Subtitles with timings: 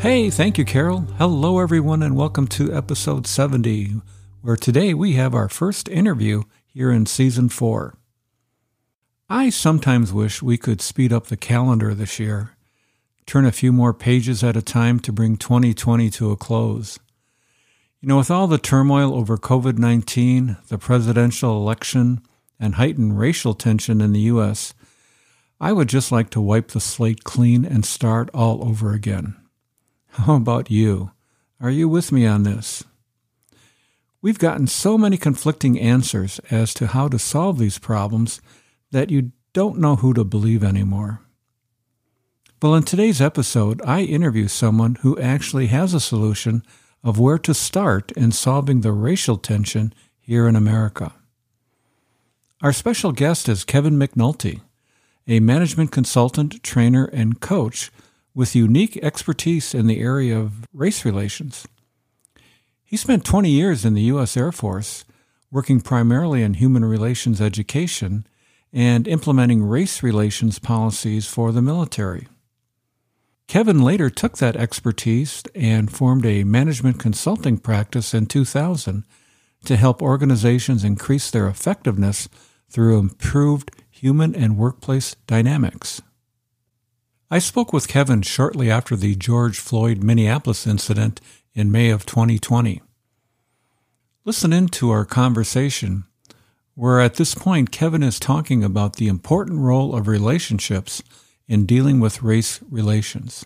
[0.00, 1.00] Hey, thank you, Carol.
[1.18, 4.00] Hello, everyone, and welcome to episode 70,
[4.42, 7.98] where today we have our first interview here in season four.
[9.28, 12.56] I sometimes wish we could speed up the calendar this year,
[13.26, 17.00] turn a few more pages at a time to bring 2020 to a close.
[18.00, 22.22] You know, with all the turmoil over COVID 19, the presidential election,
[22.60, 24.74] and heightened racial tension in the U.S.,
[25.60, 29.34] I would just like to wipe the slate clean and start all over again.
[30.18, 31.12] How about you?
[31.60, 32.82] Are you with me on this?
[34.20, 38.40] We've gotten so many conflicting answers as to how to solve these problems
[38.90, 41.20] that you don't know who to believe anymore.
[42.60, 46.64] Well, in today's episode, I interview someone who actually has a solution
[47.04, 51.12] of where to start in solving the racial tension here in America.
[52.60, 54.62] Our special guest is Kevin McNulty,
[55.28, 57.92] a management consultant, trainer, and coach
[58.34, 61.66] with unique expertise in the area of race relations.
[62.84, 64.36] He spent 20 years in the U.S.
[64.36, 65.04] Air Force,
[65.50, 68.26] working primarily in human relations education
[68.72, 72.28] and implementing race relations policies for the military.
[73.46, 79.04] Kevin later took that expertise and formed a management consulting practice in 2000
[79.64, 82.28] to help organizations increase their effectiveness
[82.68, 86.02] through improved human and workplace dynamics.
[87.30, 91.20] I spoke with Kevin shortly after the George Floyd Minneapolis incident
[91.52, 92.80] in May of 2020.
[94.24, 96.04] Listen in to our conversation,
[96.74, 101.02] where at this point Kevin is talking about the important role of relationships
[101.46, 103.44] in dealing with race relations.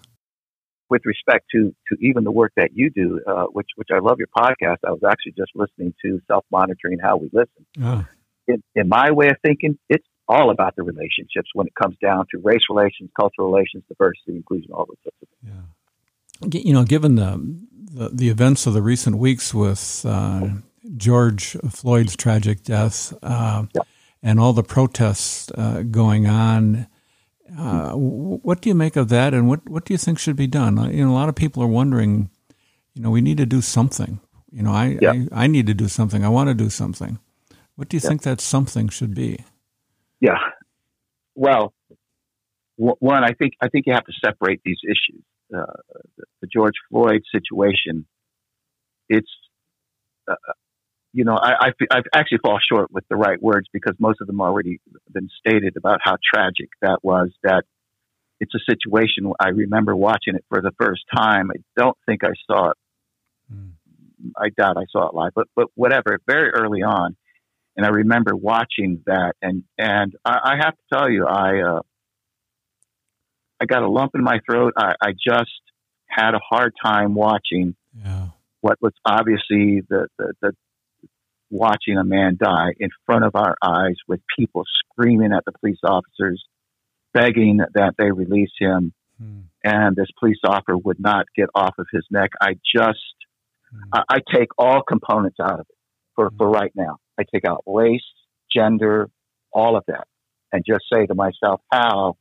[0.89, 4.19] With respect to, to even the work that you do, uh, which which I love
[4.19, 7.67] your podcast, I was actually just listening to self monitoring how we listen.
[7.83, 8.07] Oh.
[8.47, 12.27] In, in my way of thinking, it's all about the relationships when it comes down
[12.31, 15.57] to race relations, cultural relations, diversity, inclusion, all those sorts of things.
[16.53, 16.61] Yeah.
[16.61, 17.59] You know, given the,
[17.93, 20.49] the, the events of the recent weeks with uh,
[20.97, 23.83] George Floyd's tragic death uh, yeah.
[24.23, 26.87] and all the protests uh, going on,
[27.59, 30.47] uh, what do you make of that, and what, what do you think should be
[30.47, 30.79] done?
[30.79, 32.31] Uh, you know, a lot of people are wondering.
[32.95, 34.21] You know, we need to do something.
[34.51, 35.13] You know, I yeah.
[35.13, 36.25] I, I, need to do something.
[36.25, 37.19] I want to do something.
[37.75, 39.45] What do you think that something should be?
[40.23, 40.39] Yeah.
[41.35, 41.75] Well,
[42.77, 45.23] one, I think I think you have to separate these issues.
[45.55, 45.67] Uh,
[46.17, 48.07] the, the, George Floyd situation.
[49.11, 49.29] It's,
[50.27, 50.35] uh,
[51.13, 54.27] you know, I, I, I actually fall short with the right words because most of
[54.27, 54.81] them already
[55.13, 57.31] been stated about how tragic that was.
[57.43, 57.65] That
[58.41, 59.31] it's a situation.
[59.39, 61.51] I remember watching it for the first time.
[61.51, 62.77] I don't think I saw it.
[63.53, 63.73] Mm.
[64.39, 66.19] I doubt I saw it live, but but whatever.
[66.27, 67.17] Very early on,
[67.77, 71.81] and I remember watching that, and and I, I have to tell you, I uh,
[73.61, 74.75] I got a lump in my throat.
[74.77, 75.51] I, I just
[76.09, 78.29] had a hard time watching yeah.
[78.61, 80.53] what was obviously the, the, the
[81.51, 85.79] watching a man die in front of our eyes with people screaming at the police
[85.85, 86.45] officers,
[87.15, 88.93] begging that they release him.
[89.21, 89.41] Hmm.
[89.63, 92.31] And this police officer would not get off of his neck.
[92.41, 92.99] I just,
[93.71, 93.81] hmm.
[93.93, 95.77] I, I, take all components out of it
[96.17, 96.37] for, hmm.
[96.37, 96.97] for right now.
[97.23, 98.05] I take out race,
[98.55, 99.09] gender,
[99.53, 100.07] all of that,
[100.53, 102.17] and just say to myself, how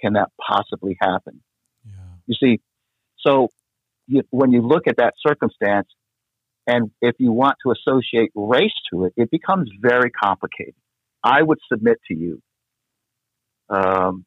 [0.00, 1.42] can that possibly happen?
[1.86, 1.92] Yeah.
[2.26, 2.60] You see,
[3.18, 3.48] so
[4.06, 5.88] you, when you look at that circumstance,
[6.66, 10.74] and if you want to associate race to it, it becomes very complicated.
[11.22, 12.42] I would submit to you,
[13.68, 14.24] um,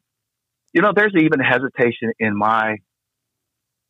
[0.72, 2.76] you know, there's even hesitation in my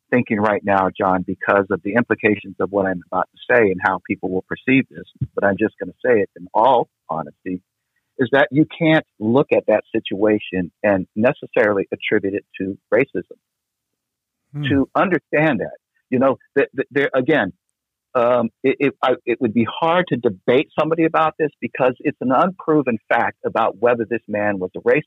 [0.09, 3.79] thinking right now, John, because of the implications of what I'm about to say and
[3.83, 5.05] how people will perceive this,
[5.35, 7.61] but I'm just going to say it in all honesty,
[8.17, 13.37] is that you can't look at that situation and necessarily attribute it to racism.
[14.53, 14.63] Hmm.
[14.63, 15.77] To understand that,
[16.09, 17.53] you know, that, that there again,
[18.15, 22.17] um, it, it, I, it would be hard to debate somebody about this because it's
[22.21, 25.03] an unproven fact about whether this man was a racist.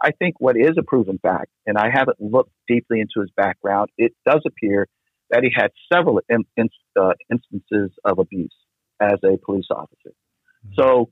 [0.00, 3.90] I think what is a proven fact, and I haven't looked deeply into his background,
[3.98, 4.86] it does appear
[5.30, 6.68] that he had several in, in,
[6.98, 8.54] uh, instances of abuse
[9.00, 10.10] as a police officer.
[10.66, 10.80] Mm-hmm.
[10.80, 11.10] So,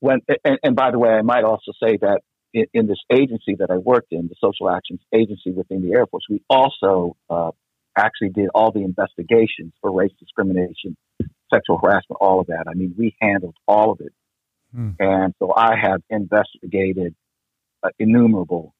[0.00, 3.54] when and, and, by the way, I might also say that in, in, this agency
[3.58, 7.52] that I worked in, the Social Actions Agency within the Air Force, we also uh,
[7.96, 10.96] actually did all the investigations for race discrimination,
[11.52, 12.64] sexual harassment, all of that.
[12.68, 14.12] I mean, we handled all of it.
[14.74, 14.90] Hmm.
[14.98, 17.14] And so I have investigated
[17.98, 18.74] innumerable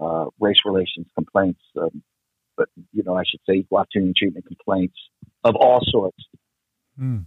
[0.00, 2.02] uh, race relations complaints, um,
[2.56, 4.96] but, you know, I should say equal opportunity treatment complaints
[5.44, 6.18] of all sorts.
[6.98, 7.20] Hmm.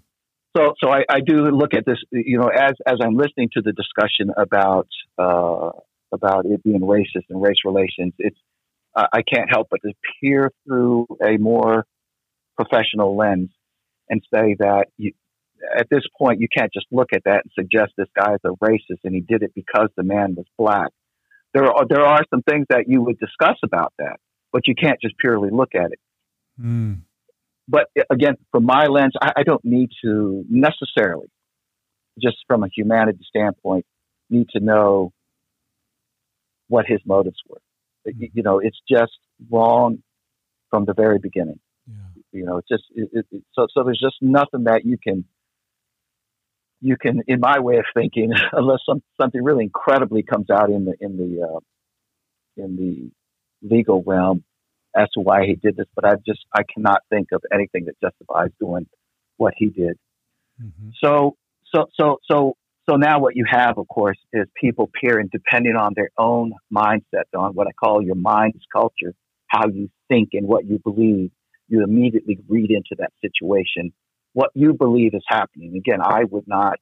[0.56, 3.62] So, so I, I, do look at this, you know, as, as I'm listening to
[3.62, 4.88] the discussion about,
[5.18, 5.72] uh,
[6.14, 8.38] about it being racist and race relations, it's,
[8.96, 9.92] I can't help but to
[10.22, 11.86] peer through a more
[12.58, 13.50] professional lens
[14.10, 15.12] and say that you,
[15.78, 18.56] at this point, you can't just look at that and suggest this guy is a
[18.64, 20.92] racist and he did it because the man was black.
[21.56, 24.18] There are, there are some things that you would discuss about that,
[24.52, 26.00] but you can't just purely look at it.
[26.62, 27.04] Mm.
[27.66, 31.30] But again, from my lens, I, I don't need to necessarily,
[32.22, 33.86] just from a humanity standpoint,
[34.30, 35.14] need to know
[36.68, 37.62] what his motives were.
[38.06, 38.26] Mm-hmm.
[38.34, 39.18] You know, it's just
[39.50, 40.04] wrong
[40.70, 41.62] from the very beginning.
[41.88, 42.22] Yeah.
[42.34, 43.84] You know, it's just it, it, so so.
[43.84, 45.24] There's just nothing that you can
[46.82, 50.86] you can, in my way of thinking, unless some, something really incredibly comes out in
[50.86, 51.60] the in the uh,
[52.58, 53.12] in the
[53.68, 54.44] legal realm
[54.96, 55.88] as to why he did this.
[55.96, 58.88] But I just I cannot think of anything that justifies doing
[59.38, 59.98] what he did.
[60.62, 60.90] Mm-hmm.
[61.04, 61.36] So
[61.74, 62.56] so so so
[62.88, 67.24] so now what you have, of course, is people peering depending on their own mindset,
[67.36, 69.14] on what I call your mind's culture,
[69.48, 71.32] how you think and what you believe.
[71.68, 73.92] You immediately read into that situation
[74.36, 75.78] what you believe is happening.
[75.78, 76.78] Again, I would not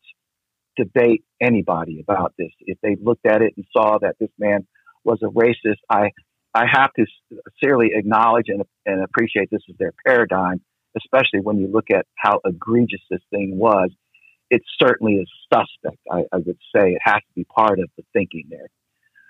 [0.76, 2.50] debate anybody about this.
[2.62, 4.66] If they looked at it and saw that this man
[5.04, 6.10] was a racist, I
[6.56, 10.62] I have to sincerely acknowledge and, and appreciate this is their paradigm,
[10.98, 13.92] especially when you look at how egregious this thing was
[14.50, 15.98] it certainly is suspect.
[16.12, 18.68] I, I, would say it has to be part of the thinking there.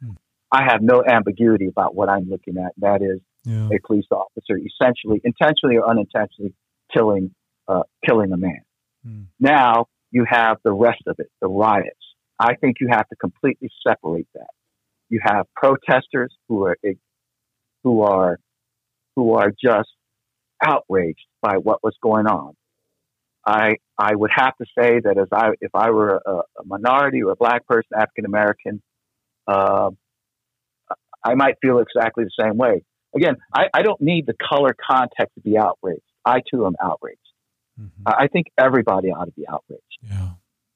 [0.01, 0.13] Hmm.
[0.51, 2.73] I have no ambiguity about what I'm looking at.
[2.77, 3.69] That is yeah.
[3.71, 6.53] a police officer essentially, intentionally or unintentionally,
[6.93, 7.33] killing
[7.67, 8.61] uh, killing a man.
[9.05, 9.21] Hmm.
[9.39, 11.97] Now you have the rest of it, the riots.
[12.39, 14.51] I think you have to completely separate that.
[15.09, 16.77] You have protesters who are
[17.83, 18.39] who are
[19.15, 19.89] who are just
[20.65, 22.53] outraged by what was going on.
[23.45, 27.21] I I would have to say that as I if I were a, a minority
[27.23, 28.81] or a black person, African American,
[29.47, 29.91] uh,
[31.23, 32.83] I might feel exactly the same way.
[33.15, 36.01] Again, I, I don't need the color context to be outraged.
[36.25, 37.19] I too am outraged.
[37.79, 38.03] Mm-hmm.
[38.05, 39.81] I think everybody ought to be outraged.
[40.01, 40.29] Yeah,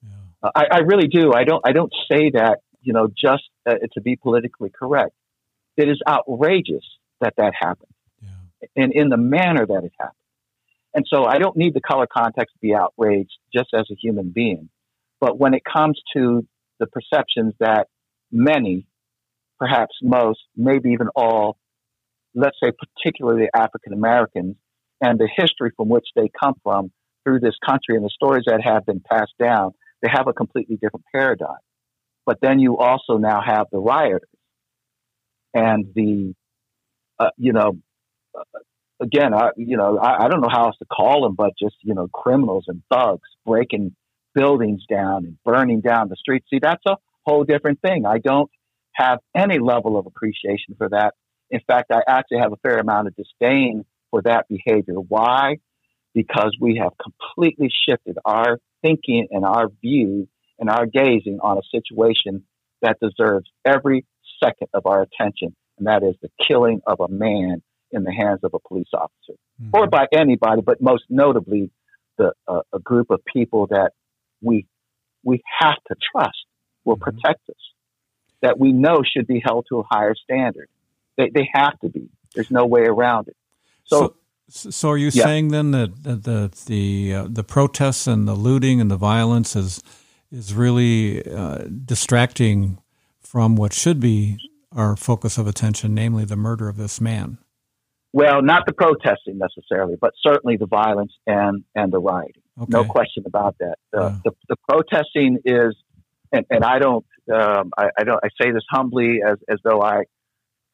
[0.04, 0.10] yeah.
[0.42, 1.32] Uh, I, I really do.
[1.34, 1.62] I don't.
[1.66, 5.14] I don't say that you know just uh, to be politically correct.
[5.76, 6.86] It is outrageous
[7.22, 8.84] that that happened, yeah.
[8.84, 10.16] and in the manner that it happened.
[10.94, 14.32] And so I don't need the color context to be outraged just as a human
[14.32, 14.70] being.
[15.20, 16.48] But when it comes to
[16.80, 17.88] the perceptions that
[18.32, 18.88] many,
[19.60, 21.58] perhaps most, maybe even all,
[22.34, 24.56] let's say particularly African Americans,
[25.02, 26.92] and the history from which they come from
[27.24, 29.72] through this country and the stories that have been passed down,
[30.02, 31.58] they have a completely different paradigm.
[32.26, 34.30] But then you also now have the rioters
[35.54, 36.34] and the,
[37.20, 37.78] uh, you know,
[39.00, 41.76] again, I, you know, I, I don't know how else to call them, but just,
[41.82, 43.96] you know, criminals and thugs breaking
[44.34, 46.48] buildings down and burning down the streets.
[46.50, 48.06] See, that's a whole different thing.
[48.06, 48.52] I don't
[48.94, 51.14] have any level of appreciation for that.
[51.50, 54.96] In fact, I actually have a fair amount of disdain for that behavior.
[54.96, 55.58] Why?
[56.14, 60.28] Because we have completely shifted our thinking and our view
[60.60, 62.44] and our gazing on a situation
[62.82, 64.06] that deserves every
[64.44, 68.40] second of our attention, and that is the killing of a man in the hands
[68.44, 69.70] of a police officer mm-hmm.
[69.74, 71.72] or by anybody, but most notably
[72.18, 73.92] the uh, a group of people that
[74.42, 74.66] we
[75.24, 76.46] we have to trust
[76.84, 77.04] will mm-hmm.
[77.04, 77.56] protect us,
[78.42, 80.68] that we know should be held to a higher standard.
[81.18, 82.10] They they have to be.
[82.36, 83.38] There's no way around it.
[83.88, 84.16] So.
[84.50, 85.24] so, so are you yeah.
[85.24, 89.56] saying then that that, the the uh, the protests and the looting and the violence
[89.56, 89.82] is
[90.32, 92.80] is really uh, distracting
[93.22, 94.38] from what should be
[94.76, 97.38] our focus of attention, namely the murder of this man?
[98.14, 102.42] Well, not the protesting necessarily, but certainly the violence and, and the rioting.
[102.60, 102.70] Okay.
[102.70, 103.76] No question about that.
[103.96, 105.76] Uh, the, the protesting is,
[106.32, 109.82] and, and I don't, um, I, I, don't, I say this humbly as, as though
[109.82, 110.04] I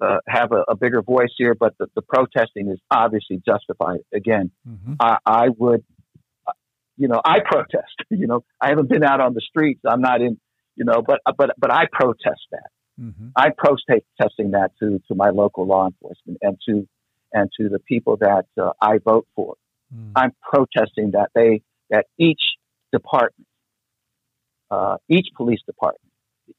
[0.01, 3.99] uh, have a, a, bigger voice here, but the, the, protesting is obviously justified.
[4.13, 4.93] Again, mm-hmm.
[4.99, 5.83] I, I, would,
[6.97, 7.93] you know, I protest.
[8.09, 9.81] You know, I haven't been out on the streets.
[9.87, 10.39] I'm not in,
[10.75, 12.69] you know, but but but I protest that.
[13.01, 13.29] Mm-hmm.
[13.35, 16.87] I protesting that to to my local law enforcement and to
[17.33, 19.55] and to the people that uh, I vote for.
[19.93, 20.11] Mm.
[20.15, 22.41] I'm protesting that they that each
[22.91, 23.47] department,
[24.69, 26.13] uh, each police department,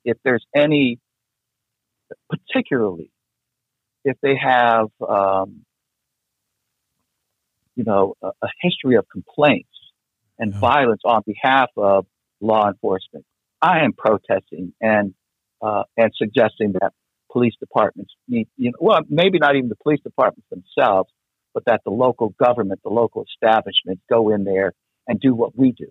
[0.04, 0.98] if there's any,
[2.28, 3.10] particularly
[4.04, 5.64] if they have um,
[7.74, 9.68] you know, a, a history of complaints
[10.38, 10.60] and yeah.
[10.60, 12.06] violence on behalf of
[12.40, 13.24] law enforcement.
[13.60, 15.14] I am protesting and
[15.62, 16.92] uh, and suggesting that
[17.32, 21.10] police departments need, you know, well, maybe not even the police departments themselves,
[21.54, 24.72] but that the local government, the local establishments go in there
[25.08, 25.86] and do what we do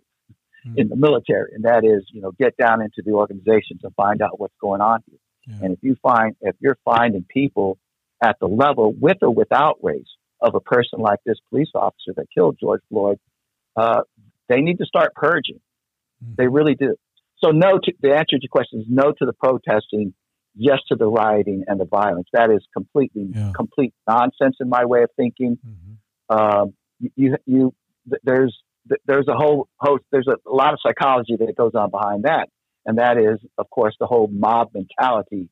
[0.67, 0.77] mm-hmm.
[0.77, 4.21] in the military, and that is, you know, get down into the organizations and find
[4.21, 5.19] out what's going on here.
[5.47, 5.65] Yeah.
[5.65, 7.79] And if you find, if you're finding people
[8.21, 10.07] at the level with or without race
[10.41, 13.17] of a person like this police officer that killed George Floyd,
[13.75, 14.01] uh,
[14.49, 15.59] they need to start purging.
[16.23, 16.33] Mm-hmm.
[16.37, 16.95] They really do.
[17.43, 20.13] So no, to, the answer to your question is no to the protesting,
[20.55, 22.27] yes to the rioting and the violence.
[22.33, 23.51] That is completely yeah.
[23.55, 25.57] complete nonsense in my way of thinking.
[25.65, 26.35] Mm-hmm.
[26.37, 26.73] Um,
[27.15, 27.73] you, you,
[28.23, 28.57] there's
[29.05, 30.03] there's a whole host.
[30.11, 32.49] There's a, a lot of psychology that goes on behind that,
[32.85, 35.49] and that is, of course, the whole mob mentality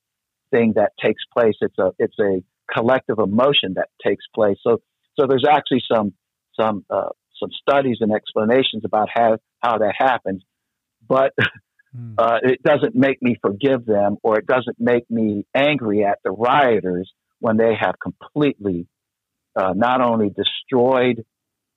[0.51, 1.55] thing that takes place.
[1.61, 4.57] It's a it's a collective emotion that takes place.
[4.65, 4.81] So
[5.19, 6.13] so there's actually some
[6.59, 7.09] some uh,
[7.39, 10.43] some studies and explanations about how how that happens,
[11.07, 11.33] but
[11.95, 12.15] mm.
[12.17, 16.31] uh, it doesn't make me forgive them or it doesn't make me angry at the
[16.31, 18.87] rioters when they have completely
[19.55, 21.25] uh, not only destroyed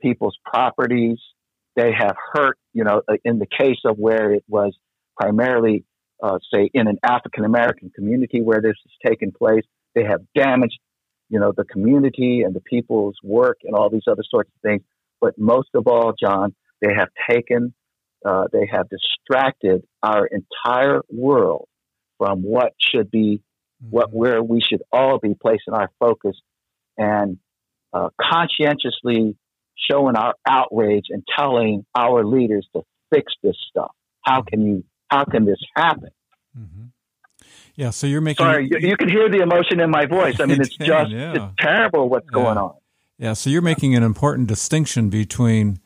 [0.01, 1.19] people's properties,
[1.77, 2.59] they have hurt.
[2.73, 4.77] You know, uh, in the case of where it was
[5.21, 5.85] primarily,
[6.23, 10.79] uh, say, in an African American community where this has taken place, they have damaged,
[11.28, 14.83] you know, the community and the people's work and all these other sorts of things.
[15.21, 17.75] But most of all, John, they have taken,
[18.25, 21.69] uh, they have distracted our entire world
[22.19, 23.43] from what should be,
[23.83, 23.90] mm-hmm.
[23.90, 26.37] what where we should all be placing our focus,
[26.97, 27.38] and
[27.93, 29.37] uh, conscientiously
[29.90, 33.93] showing our outrage and telling our leaders to fix this stuff.
[34.23, 34.49] How mm-hmm.
[34.49, 34.85] can you?
[35.09, 36.11] How can this happen?
[36.59, 36.85] Mm-hmm.
[37.76, 38.44] Yeah, so you're making.
[38.44, 40.38] Sorry, you, you, can hear the emotion in my voice.
[40.40, 41.32] I mean, it's can, just yeah.
[41.34, 42.42] it's terrible what's yeah.
[42.42, 42.75] going on.
[43.18, 45.78] Yeah, so you're making an important distinction between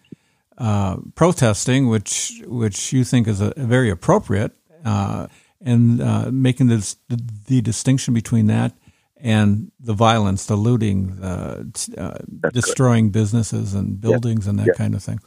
[0.59, 4.53] uh, protesting, which which you think is a, a very appropriate,
[4.85, 5.29] uh,
[5.61, 8.73] and uh, making this, the, the, distinction between that
[9.21, 13.13] and the violence, the looting, the uh, destroying good.
[13.13, 15.21] businesses and buildings and that kind of thing.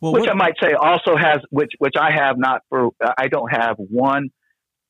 [0.00, 3.28] Well, which what, I might say also has, which which I have not for, I
[3.28, 4.30] don't have one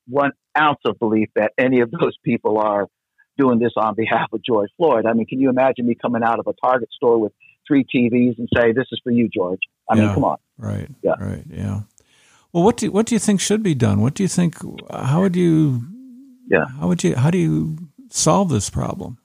[0.08, 2.86] one ounce of belief that any of those people are
[3.38, 5.06] doing this on behalf of George Floyd.
[5.06, 7.32] I mean, can you imagine me coming out of a Target store with
[7.66, 9.60] three TVs and say, "This is for you, George"?
[9.90, 10.38] I yeah, mean, come on.
[10.58, 10.88] Right.
[11.02, 11.14] Yeah.
[11.18, 11.44] Right.
[11.48, 11.80] Yeah.
[12.52, 14.00] Well, what do what do you think should be done?
[14.00, 14.56] What do you think?
[14.90, 15.82] How would you?
[16.48, 16.66] Yeah.
[16.80, 17.14] How would you?
[17.14, 17.76] How do you
[18.08, 19.18] solve this problem?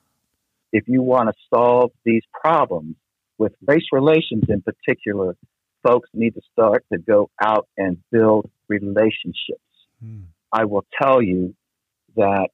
[0.73, 2.95] If you want to solve these problems
[3.38, 5.35] with race relations in particular,
[5.83, 9.61] folks need to start to go out and build relationships.
[10.01, 10.21] Hmm.
[10.51, 11.55] I will tell you
[12.15, 12.50] that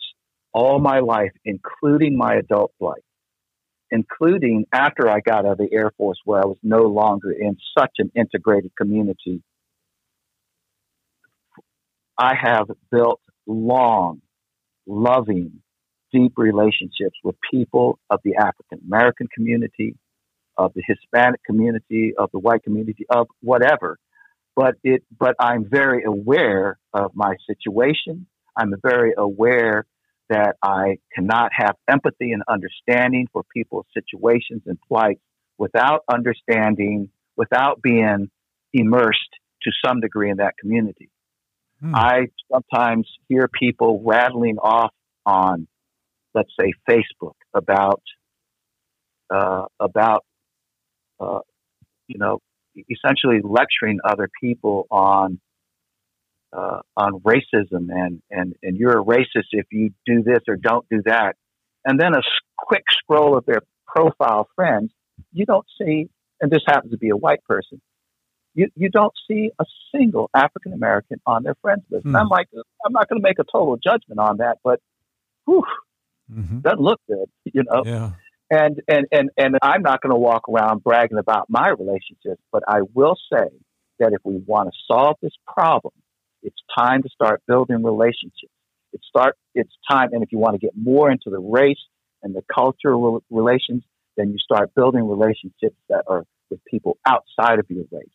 [0.54, 3.04] all my life, including my adult life,
[3.92, 7.58] including after I got out of the Air Force, where I was no longer in
[7.78, 9.42] such an integrated community,
[12.18, 14.22] I have built long,
[14.86, 15.62] loving,
[16.12, 19.96] deep relationships with people of the African American community,
[20.58, 23.98] of the Hispanic community, of the white community, of whatever.
[24.58, 28.26] But it, but I'm very aware of my situation.
[28.58, 29.86] I'm very aware
[30.30, 35.20] that I cannot have empathy and understanding for people's situations and plight
[35.60, 38.32] without understanding, without being
[38.74, 39.30] immersed
[39.62, 41.12] to some degree in that community.
[41.80, 41.94] Hmm.
[41.94, 44.92] I sometimes hear people rattling off
[45.24, 45.68] on,
[46.34, 48.02] let's say, Facebook about
[49.30, 50.26] uh, about
[51.20, 51.42] uh,
[52.08, 52.40] you know
[52.90, 55.40] essentially lecturing other people on
[56.54, 60.88] uh, on racism and, and, and you're a racist if you do this or don't
[60.90, 61.36] do that.
[61.86, 62.22] And then a
[62.58, 64.92] quick scroll of their profile friends,
[65.34, 66.10] you don't see,
[66.42, 67.82] and this happens to be a white person,
[68.54, 72.06] you, you don't see a single African American on their friends list.
[72.06, 72.20] Mm.
[72.20, 72.48] I'm like,
[72.86, 74.80] I'm not going to make a total judgment on that, but
[75.46, 75.64] whew,
[76.32, 76.60] mm-hmm.
[76.60, 77.84] doesn't look good, you know?
[77.86, 78.12] Yeah.
[78.50, 82.64] And, and, and, and I'm not going to walk around bragging about my relationships, but
[82.68, 83.50] I will say
[84.00, 85.94] that if we want to solve this problem,
[86.44, 88.54] it's time to start building relationships.
[88.94, 91.84] It start, it's time, and if you want to get more into the race
[92.24, 93.84] and the cultural relations,
[94.16, 98.08] then you start building relationships that are with people outside of your race.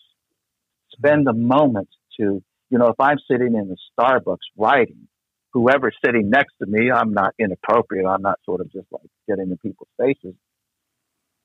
[0.93, 5.09] Spend the moment to, you know, if I'm sitting in a Starbucks writing,
[5.53, 8.07] whoever's sitting next to me, I'm not inappropriate.
[8.07, 10.35] I'm not sort of just like getting in people's faces.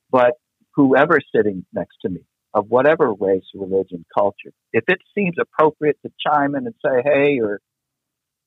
[0.09, 0.33] But
[0.75, 2.21] whoever's sitting next to me,
[2.53, 4.53] of whatever race, religion, culture.
[4.71, 7.59] If it seems appropriate to chime in and say, hey, or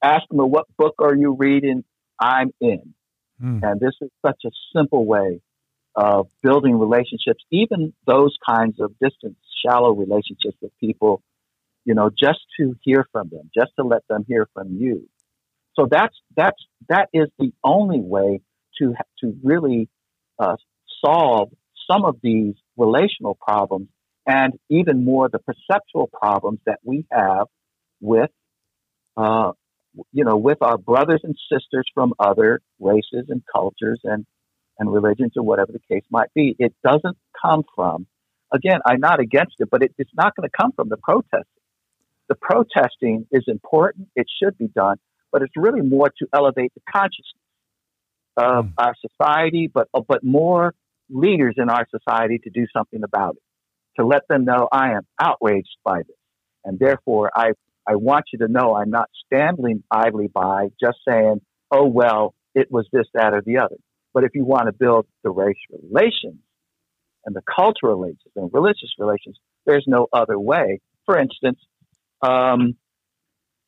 [0.02, 1.84] ask them, what book are you reading?
[2.18, 2.94] I'm in.
[3.42, 3.62] Mm.
[3.62, 5.40] And this is such a simple way
[5.94, 11.22] of building relationships, even those kinds of distant, shallow relationships with people,
[11.84, 15.08] you know, just to hear from them, just to let them hear from you.
[15.76, 18.40] So that's that's that is the only way
[18.78, 19.88] to to really
[20.38, 20.56] uh,
[21.04, 21.50] solve
[21.90, 23.88] some of these relational problems
[24.26, 27.46] and even more the perceptual problems that we have
[28.00, 28.30] with
[29.16, 29.52] uh,
[30.12, 34.26] you know with our brothers and sisters from other races and cultures and
[34.78, 36.56] and religions or whatever the case might be.
[36.58, 38.06] It doesn't come from
[38.52, 38.80] again.
[38.86, 41.44] I'm not against it, but it, it's not going to come from the protesting.
[42.28, 44.96] The protesting is important; it should be done,
[45.32, 47.40] but it's really more to elevate the consciousness
[48.36, 48.72] of mm.
[48.78, 50.74] our society, but but more
[51.10, 55.02] leaders in our society to do something about it, to let them know I am
[55.20, 56.16] outraged by this.
[56.64, 57.52] And therefore, I,
[57.86, 62.70] I want you to know I'm not standing idly by just saying, oh, well, it
[62.70, 63.76] was this, that, or the other.
[64.12, 66.40] But if you want to build the race relations
[67.24, 70.80] and the cultural relations and religious relations, there's no other way.
[71.06, 71.58] For instance,
[72.22, 72.76] um,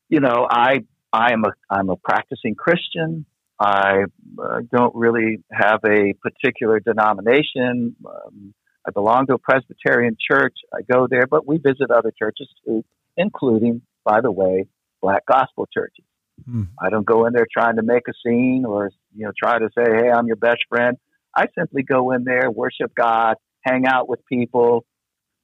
[0.08, 0.80] you know, I
[1.12, 3.26] I am a I'm a practicing Christian.
[3.60, 4.04] I
[4.42, 7.94] uh, don't really have a particular denomination.
[8.04, 8.54] Um,
[8.86, 10.56] I belong to a Presbyterian church.
[10.74, 12.84] I go there, but we visit other churches too,
[13.16, 14.66] including, by the way,
[15.00, 16.04] black gospel churches.
[16.48, 16.68] Mm.
[16.80, 19.68] I don't go in there trying to make a scene or you know try to
[19.76, 20.96] say, "Hey, I'm your best friend."
[21.34, 24.84] I simply go in there, worship God, hang out with people,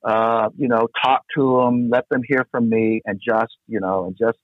[0.04, 4.06] uh, you know, talk to them, let them hear from me, and just you know,
[4.06, 4.38] and just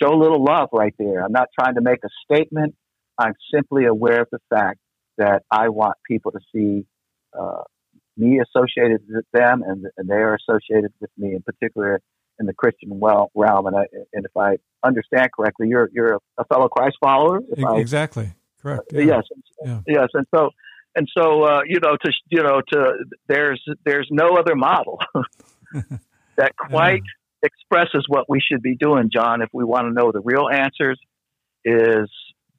[0.00, 1.24] show a little love right there.
[1.24, 2.74] I'm not trying to make a statement.
[3.18, 4.78] I'm simply aware of the fact
[5.18, 6.86] that I want people to see
[7.38, 7.62] uh,
[8.16, 12.00] me associated with them and, and they are associated with me in particular
[12.38, 13.66] in the Christian well, realm.
[13.66, 17.40] And, I, and if I understand correctly, you're, you're a fellow Christ follower.
[17.76, 18.24] exactly.
[18.24, 18.92] I, Correct.
[18.92, 19.00] Yeah.
[19.00, 19.22] Yes.
[19.64, 19.80] Yeah.
[19.86, 20.08] Yes.
[20.14, 20.50] And so,
[20.96, 22.92] and so, uh, you know, to, you know, to,
[23.28, 24.98] there's, there's no other model
[26.36, 27.02] that quite.
[27.42, 30.98] Expresses what we should be doing, John, if we want to know the real answers
[31.64, 32.10] is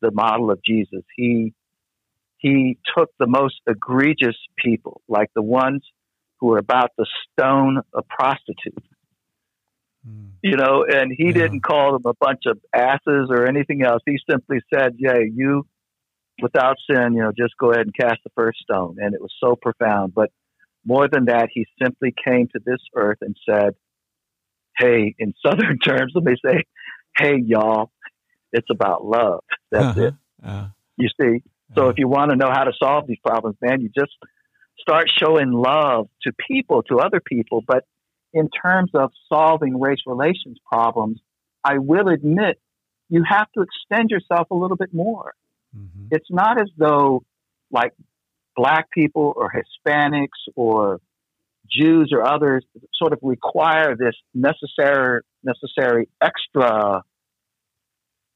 [0.02, 1.04] the model of Jesus.
[1.16, 1.54] He
[2.38, 5.84] he took the most egregious people, like the ones
[6.40, 8.84] who were about to stone a prostitute.
[10.08, 10.30] Mm.
[10.42, 11.34] You know, and he yeah.
[11.34, 14.02] didn't call them a bunch of asses or anything else.
[14.06, 15.68] He simply said, "Yeah, you
[16.42, 19.34] without sin, you know, just go ahead and cast the first stone." And it was
[19.40, 20.16] so profound.
[20.16, 20.32] But
[20.84, 23.76] more than that, he simply came to this earth and said,
[24.78, 26.64] "Hey, in Southern terms, let me say,
[27.18, 27.92] hey, y'all,
[28.52, 29.44] it's about love.
[29.72, 30.08] That's uh-huh.
[30.08, 30.14] it.
[30.44, 31.44] Uh, you see?
[31.76, 34.12] So uh, if you want to know how to solve these problems, man, you just
[34.80, 37.64] start showing love to people, to other people.
[37.66, 37.86] But
[38.34, 41.20] in terms of solving race relations problems,
[41.64, 42.60] I will admit
[43.10, 45.34] you have to extend yourself a little bit more.
[45.78, 46.08] Mm-hmm.
[46.12, 47.24] It's not as though
[47.72, 47.94] like
[48.56, 51.00] black people or Hispanics or
[51.72, 57.04] Jews or others sort of require this necessary necessary extra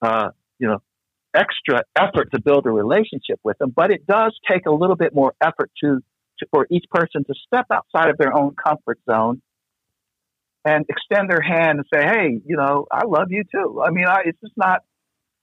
[0.02, 0.82] uh, you know,
[1.36, 5.14] extra effort to build a relationship with them, but it does take a little bit
[5.14, 6.00] more effort to,
[6.40, 9.42] to, for each person to step outside of their own comfort zone
[10.64, 14.06] and extend their hand and say, "Hey, you know, I love you too." I mean,
[14.08, 14.82] I, it's just not,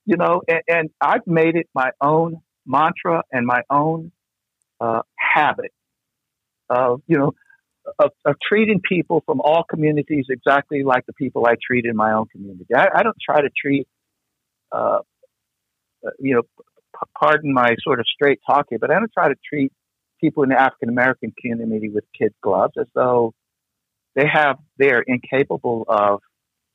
[0.07, 4.11] you know, and, and, I've made it my own mantra and my own
[4.81, 5.72] uh, habit
[6.68, 7.35] of, you know,
[7.99, 12.12] of, of, treating people from all communities exactly like the people I treat in my
[12.12, 12.75] own community.
[12.75, 13.88] I, I don't try to treat
[14.73, 15.01] uh,
[16.05, 19.35] uh, you know, p- pardon my sort of straight talking, but I don't try to
[19.49, 19.73] treat
[20.21, 23.33] people in the African American community with kid gloves as though
[24.14, 26.21] they have they are incapable of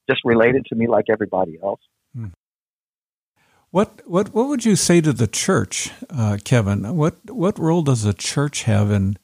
[0.10, 1.82] just relating to me like everybody else.
[2.16, 2.28] Hmm.
[3.72, 6.96] What what what would you say to the church, uh, Kevin?
[6.96, 9.18] What what role does the church have in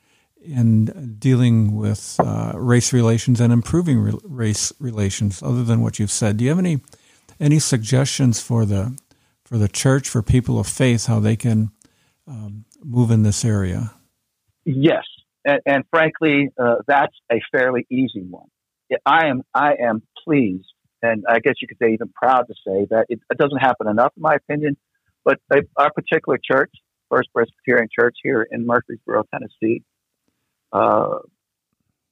[0.43, 6.11] in dealing with uh, race relations and improving re- race relations, other than what you've
[6.11, 6.37] said?
[6.37, 6.81] Do you have any
[7.39, 8.97] any suggestions for the
[9.43, 11.71] for the church for people of faith how they can
[12.27, 13.93] um, move in this area?
[14.65, 15.03] Yes,
[15.45, 18.47] and, and frankly, uh, that's a fairly easy one.
[19.05, 22.87] I am I am pleased, and I guess you could say even proud to say
[22.89, 24.77] that it, it doesn't happen enough, in my opinion.
[25.25, 25.39] But
[25.77, 26.71] our particular church,
[27.09, 29.83] First Presbyterian Church here in Murfreesboro, Tennessee,
[30.73, 31.19] uh,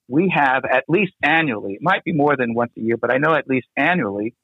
[0.08, 1.74] we have at least annually.
[1.74, 4.36] It might be more than once a year, but I know at least annually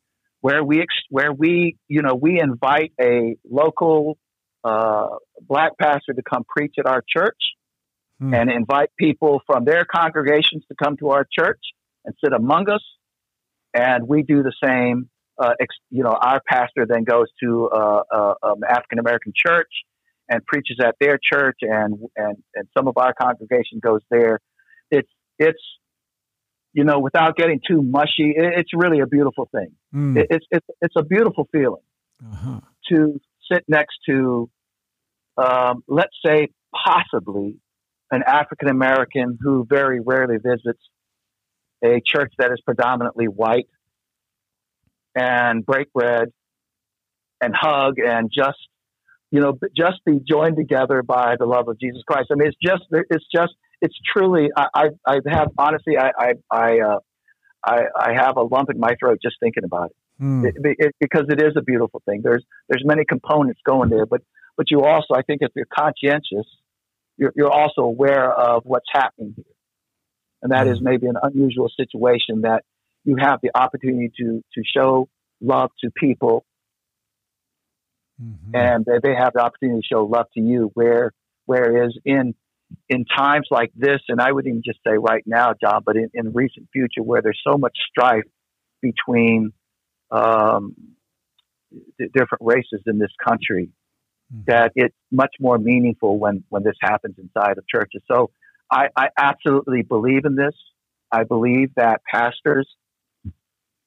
[0.41, 4.17] where we where we you know we invite a local
[4.63, 5.07] uh,
[5.41, 7.37] black pastor to come preach at our church
[8.19, 8.33] hmm.
[8.33, 11.61] and invite people from their congregations to come to our church
[12.05, 12.83] and sit among us
[13.73, 18.01] and we do the same uh, ex, you know our pastor then goes to uh,
[18.11, 19.71] uh, um, African American church
[20.29, 24.39] and preaches at their church, and and and some of our congregation goes there.
[24.91, 25.09] It's
[25.39, 25.61] it's
[26.73, 29.71] you know, without getting too mushy, it's really a beautiful thing.
[29.95, 30.25] Mm.
[30.29, 31.81] It's it's it's a beautiful feeling
[32.23, 32.59] uh-huh.
[32.89, 33.19] to
[33.51, 34.49] sit next to,
[35.37, 36.49] um, let's say,
[36.85, 37.55] possibly
[38.11, 40.81] an African American who very rarely visits
[41.83, 43.67] a church that is predominantly white
[45.15, 46.29] and break bread
[47.41, 48.57] and hug and just
[49.31, 52.29] you know just be joined together by the love of Jesus Christ.
[52.31, 56.79] I mean, it's just it's just it's truly I I, have honestly I I I,
[56.79, 56.99] uh,
[57.63, 60.23] I, I have a lump in my throat just thinking about it.
[60.23, 60.47] Mm.
[60.47, 62.21] It, it, because it is a beautiful thing.
[62.23, 64.21] There's there's many components going there, but
[64.55, 66.47] but you also I think if you're conscientious,
[67.17, 69.45] you're, you're also aware of what's happening here,
[70.41, 70.71] and that mm.
[70.71, 72.63] is maybe an unusual situation that
[73.03, 75.07] you have the opportunity to to show
[75.39, 76.45] love to people,
[78.21, 78.55] mm-hmm.
[78.55, 80.71] and they, they have the opportunity to show love to you.
[80.73, 81.11] Where
[81.45, 82.35] whereas in
[82.89, 86.09] in times like this, and I would even just say right now, John, but in,
[86.13, 88.25] in recent future where there's so much strife
[88.81, 89.53] between
[90.11, 90.75] um,
[91.99, 93.69] different races in this country,
[94.33, 94.43] mm-hmm.
[94.47, 98.01] that it's much more meaningful when, when this happens inside of churches.
[98.11, 98.31] So
[98.71, 100.55] I, I absolutely believe in this.
[101.11, 102.67] I believe that pastors,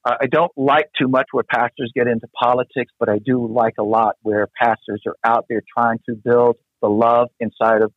[0.03, 3.83] I don't like too much where pastors get into politics, but I do like a
[3.83, 7.93] lot where pastors are out there trying to build the love inside of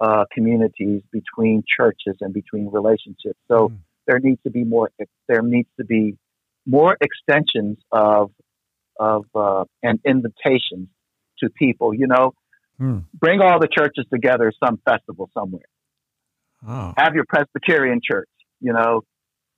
[0.00, 3.38] uh, communities between churches and between relationships.
[3.48, 3.78] So mm.
[4.06, 4.90] there needs to be more.
[5.28, 6.18] There needs to be
[6.66, 8.32] more extensions of
[8.98, 10.88] of uh, and invitations
[11.38, 11.94] to people.
[11.94, 12.34] You know,
[12.78, 13.04] mm.
[13.14, 15.62] bring all the churches together some festival somewhere.
[16.66, 16.92] Oh.
[16.98, 18.28] Have your Presbyterian church.
[18.60, 19.02] You know,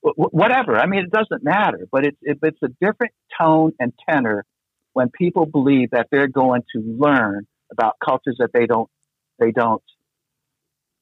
[0.03, 0.77] whatever.
[0.77, 4.45] I mean, it doesn't matter, but it's it, it's a different tone and tenor
[4.93, 8.89] when people believe that they're going to learn about cultures that they don't
[9.39, 9.83] they don't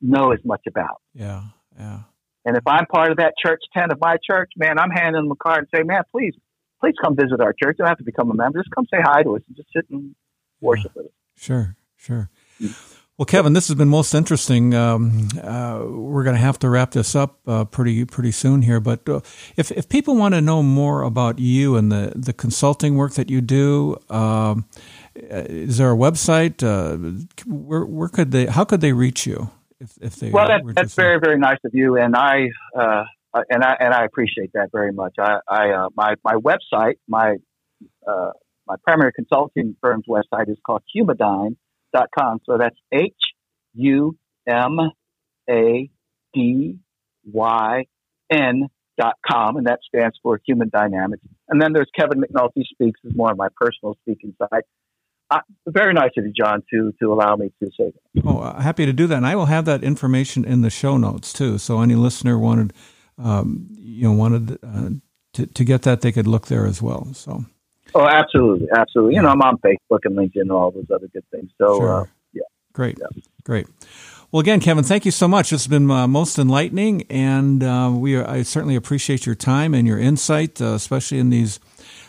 [0.01, 1.01] know as much about.
[1.13, 1.43] Yeah,
[1.77, 2.01] yeah.
[2.45, 5.31] And if I'm part of that church tent of my church, man, I'm handing them
[5.31, 6.33] a card and say, man, please,
[6.79, 7.75] please come visit our church.
[7.77, 8.59] You don't have to become a member.
[8.59, 10.15] Just come say hi to us and just sit and
[10.59, 11.03] worship yeah.
[11.03, 11.11] with us.
[11.37, 12.29] Sure, sure.
[12.59, 12.97] Mm.
[13.17, 14.73] Well, Kevin, this has been most interesting.
[14.73, 18.79] Um, uh, we're going to have to wrap this up uh, pretty pretty soon here.
[18.79, 19.19] But uh,
[19.57, 23.29] if if people want to know more about you and the the consulting work that
[23.29, 24.65] you do, um,
[25.15, 26.63] uh, is there a website?
[26.63, 28.47] Uh, where where could they?
[28.47, 29.51] How could they reach you?
[29.81, 33.03] if, if they well, that, that's very very nice of you, and I uh,
[33.49, 35.15] and I and I appreciate that very much.
[35.19, 37.37] I, I uh, my my website, my
[38.07, 38.31] uh,
[38.67, 40.83] my primary consulting firm's website is called
[41.93, 42.41] humadyn.com.
[42.45, 43.13] So that's H
[43.75, 44.77] U M
[45.49, 45.89] A
[46.33, 46.77] D
[47.25, 47.85] Y
[48.31, 51.23] N dot com, and that stands for Human Dynamics.
[51.49, 54.63] And then there's Kevin McNulty Speaks, is more of my personal speaking site.
[55.29, 58.23] Uh, very nice of you, John, to to allow me to say that.
[58.25, 60.97] Oh, uh, happy to do that, and I will have that information in the show
[60.97, 61.57] notes too.
[61.57, 62.73] So any listener wanted,
[63.17, 64.89] um, you know, wanted uh,
[65.33, 67.13] to to get that, they could look there as well.
[67.13, 67.45] So.
[67.93, 69.15] Oh, absolutely, absolutely.
[69.15, 71.51] You know, I'm on Facebook and LinkedIn and all those other good things.
[71.57, 72.01] So, sure.
[72.01, 73.21] uh, yeah, great, yeah.
[73.43, 73.67] great.
[74.31, 75.49] Well, again, Kevin, thank you so much.
[75.49, 79.73] This has been uh, most enlightening, and uh, we are, I certainly appreciate your time
[79.73, 81.59] and your insight, uh, especially in these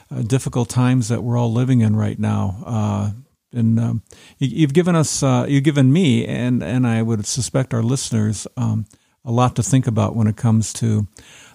[0.09, 2.63] uh, difficult times that we're all living in right now.
[2.65, 3.11] Uh,
[3.53, 4.03] and um,
[4.39, 8.47] you, have given us, uh, you've given me, and and I would suspect our listeners
[8.57, 8.87] um,
[9.25, 11.09] a lot to think about when it comes to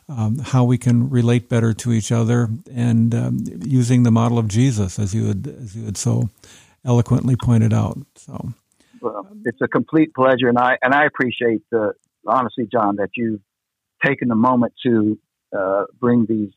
[0.09, 4.47] um, how we can relate better to each other, and um, using the model of
[4.47, 6.29] Jesus, as you had as you had so
[6.85, 7.97] eloquently pointed out.
[8.15, 8.53] So,
[9.01, 11.93] well, it's a complete pleasure, and I and I appreciate the
[12.25, 13.41] honestly, John, that you've
[14.03, 15.19] taken the moment to
[15.57, 16.51] uh, bring these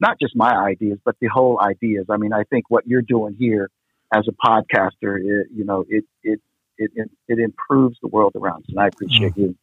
[0.00, 2.06] not just my ideas, but the whole ideas.
[2.08, 3.70] I mean, I think what you're doing here
[4.12, 6.40] as a podcaster, it, you know, it, it,
[6.78, 8.70] it, it, improves the world around us.
[8.70, 9.40] And I appreciate oh.
[9.40, 9.56] you.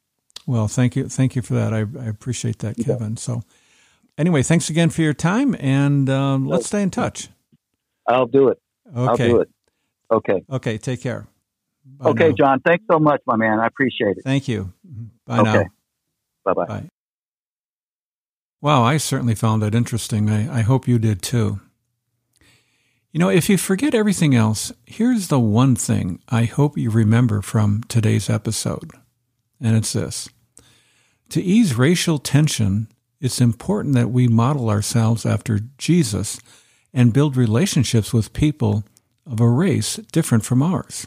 [0.47, 1.09] Well, thank you.
[1.09, 1.73] Thank you for that.
[1.73, 3.11] I, I appreciate that, Kevin.
[3.11, 3.19] Yeah.
[3.19, 3.43] So
[4.17, 7.29] anyway, thanks again for your time and um, let's stay in touch.
[8.07, 8.59] I'll do it.
[8.95, 9.23] Okay.
[9.23, 9.49] I'll do it.
[10.09, 10.43] Okay.
[10.49, 10.77] Okay.
[10.77, 11.27] Take care.
[11.85, 12.35] Bye okay, now.
[12.35, 12.59] John.
[12.65, 13.59] Thanks so much, my man.
[13.59, 14.23] I appreciate it.
[14.23, 14.73] Thank you.
[15.25, 15.53] Bye okay.
[15.53, 15.63] now.
[16.45, 16.65] Bye-bye.
[16.65, 16.89] Bye.
[18.61, 20.29] Wow, I certainly found that interesting.
[20.29, 21.59] I, I hope you did too.
[23.11, 27.41] You know, if you forget everything else, here's the one thing I hope you remember
[27.41, 28.91] from today's episode,
[29.61, 30.29] and it's this.
[31.29, 32.87] To ease racial tension,
[33.19, 36.39] it's important that we model ourselves after Jesus
[36.93, 38.83] and build relationships with people
[39.25, 41.05] of a race different from ours.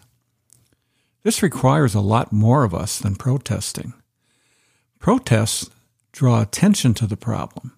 [1.22, 3.94] This requires a lot more of us than protesting.
[4.98, 5.70] Protests
[6.12, 7.72] draw attention to the problem.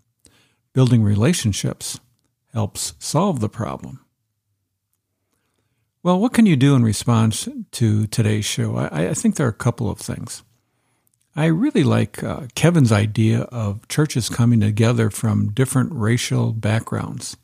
[0.72, 2.00] Building relationships
[2.52, 4.04] helps solve the problem.
[6.02, 8.76] Well, what can you do in response to today's show?
[8.76, 10.42] I, I think there are a couple of things.
[11.34, 17.36] I really like uh, Kevin's idea of churches coming together from different racial backgrounds,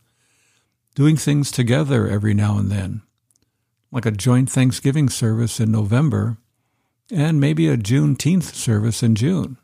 [0.95, 3.01] doing things together every now and then,
[3.91, 6.37] like a joint Thanksgiving service in November
[7.11, 9.57] and maybe a Juneteenth service in June,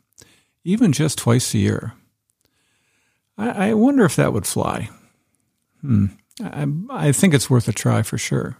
[0.63, 1.93] even just twice a year.
[3.37, 4.89] I, I wonder if that would fly.
[5.81, 6.07] Hmm.
[6.43, 8.57] I, I think it's worth a try for sure.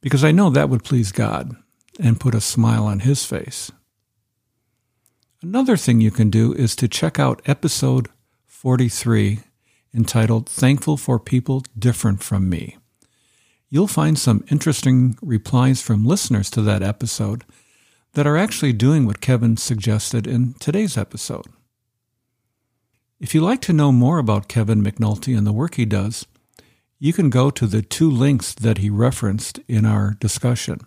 [0.00, 1.54] Because I know that would please God
[2.00, 3.70] and put a smile on His face.
[5.42, 8.08] Another thing you can do is to check out episode
[8.46, 9.40] 43
[9.92, 12.78] entitled Thankful for People Different from Me.
[13.68, 17.42] You'll find some interesting replies from listeners to that episode
[18.12, 21.46] that are actually doing what Kevin suggested in today's episode.
[23.18, 26.24] If you'd like to know more about Kevin McNulty and the work he does,
[27.00, 30.78] you can go to the two links that he referenced in our discussion.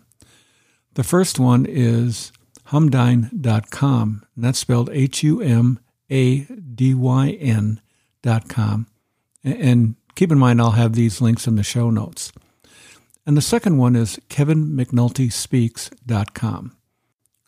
[0.94, 2.32] The first one is
[2.68, 5.78] humadyn.com, and that's spelled H U M
[6.10, 7.80] A D Y N
[8.22, 8.86] dot com.
[9.44, 12.32] And keep in mind, I'll have these links in the show notes.
[13.24, 16.76] And the second one is kevinmcnultyspeaks.com.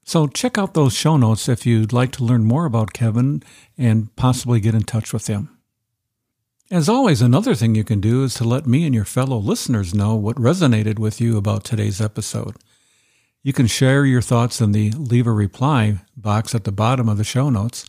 [0.05, 3.43] So check out those show notes if you'd like to learn more about Kevin
[3.77, 5.51] and possibly get in touch with him.
[6.71, 9.95] As always, another thing you can do is to let me and your fellow listeners
[9.95, 12.57] know what resonated with you about today's episode.
[13.49, 17.17] You can share your thoughts in the leave a reply box at the bottom of
[17.17, 17.87] the show notes,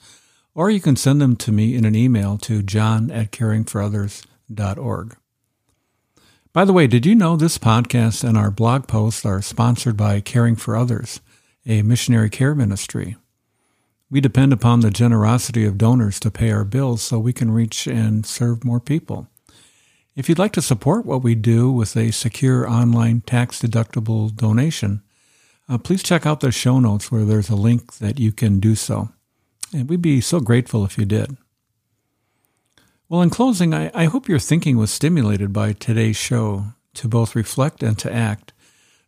[0.56, 5.18] or you can send them to me in an email to john at caringforothers.org.
[6.54, 10.22] By the way, did you know this podcast and our blog posts are sponsored by
[10.22, 11.20] Caring for Others,
[11.66, 13.18] a missionary care ministry?
[14.10, 17.86] We depend upon the generosity of donors to pay our bills so we can reach
[17.86, 19.28] and serve more people.
[20.16, 25.04] If you'd like to support what we do with a secure online tax deductible donation,
[25.70, 28.76] uh, please check out the show notes where there's a link that you can do
[28.76, 29.10] so.
[29.74, 31.38] And we'd be so grateful if you did.
[33.08, 37.36] Well, in closing, I, I hope your thinking was stimulated by today's show to both
[37.36, 38.52] reflect and to act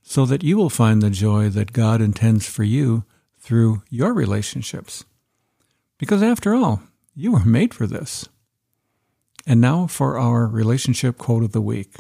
[0.03, 3.05] so that you will find the joy that God intends for you
[3.39, 5.03] through your relationships.
[5.97, 6.81] Because after all,
[7.15, 8.27] you were made for this.
[9.45, 11.95] And now for our relationship quote of the week.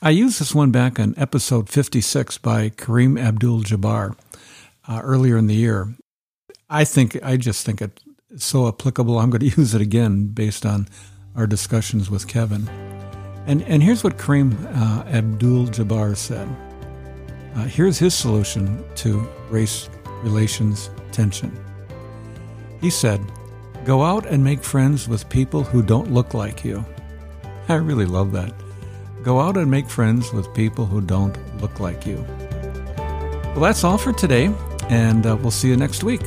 [0.00, 4.16] I used this one back on episode 56 by Kareem Abdul Jabbar
[4.86, 5.92] uh, earlier in the year.
[6.70, 9.18] I think, I just think it's so applicable.
[9.18, 10.86] I'm going to use it again based on
[11.34, 12.68] our discussions with Kevin.
[13.48, 16.48] And, and here's what Kareem uh, Abdul Jabbar said.
[17.56, 19.90] Uh, here's his solution to race
[20.22, 21.50] relations tension.
[22.80, 23.20] He said,
[23.84, 26.84] Go out and make friends with people who don't look like you.
[27.68, 28.54] I really love that.
[29.22, 32.24] Go out and make friends with people who don't look like you.
[32.96, 34.52] Well, that's all for today,
[34.88, 36.22] and uh, we'll see you next week.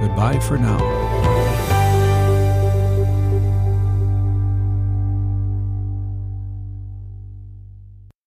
[0.00, 0.97] Goodbye for now.